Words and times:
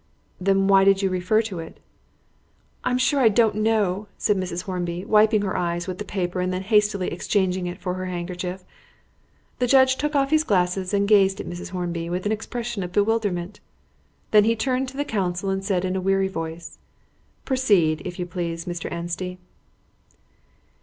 "Then 0.39 0.67
why 0.67 0.83
did 0.83 1.03
you 1.03 1.11
refer 1.11 1.43
to 1.43 1.59
it?" 1.59 1.79
"I 2.83 2.89
am 2.89 2.97
sure 2.97 3.19
I 3.19 3.29
don't 3.29 3.53
know," 3.53 4.07
said 4.17 4.35
Mrs. 4.35 4.63
Hornby, 4.63 5.05
wiping 5.05 5.43
her 5.43 5.55
eyes 5.55 5.87
with 5.87 5.99
the 5.99 6.03
paper 6.05 6.41
and 6.41 6.51
then 6.51 6.63
hastily 6.63 7.09
exchanging 7.09 7.67
it 7.67 7.77
for 7.79 7.93
her 7.93 8.07
handkerchief. 8.07 8.63
The 9.59 9.67
judge 9.67 9.97
took 9.97 10.15
off 10.15 10.31
his 10.31 10.43
glasses 10.43 10.91
and 10.91 11.07
gazed 11.07 11.39
at 11.39 11.45
Mrs. 11.45 11.69
Hornby 11.69 12.09
with 12.09 12.25
an 12.25 12.31
expression 12.31 12.81
of 12.81 12.91
bewilderment. 12.91 13.59
Then 14.31 14.45
he 14.45 14.55
turned 14.55 14.87
to 14.89 14.97
the 14.97 15.05
counsel 15.05 15.51
and 15.51 15.63
said 15.63 15.85
in 15.85 15.95
a 15.95 16.01
weary 16.01 16.27
voice 16.27 16.79
"Proceed, 17.45 18.01
if 18.03 18.17
you 18.17 18.25
please, 18.25 18.65
Mr. 18.65 18.91
Anstey." 18.91 19.37